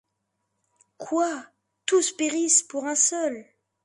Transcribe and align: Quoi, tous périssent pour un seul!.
Quoi, 0.97 1.45
tous 1.85 2.11
périssent 2.13 2.63
pour 2.63 2.85
un 2.85 2.95
seul!. 2.95 3.45